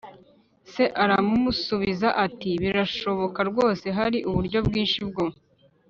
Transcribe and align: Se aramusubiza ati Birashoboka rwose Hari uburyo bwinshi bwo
Se 0.73 0.83
aramusubiza 1.03 2.07
ati 2.25 2.49
Birashoboka 2.61 3.39
rwose 3.49 3.85
Hari 3.97 4.17
uburyo 4.29 4.59
bwinshi 4.67 4.99
bwo 5.11 5.25